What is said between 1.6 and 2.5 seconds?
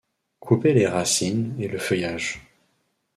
le feuillage.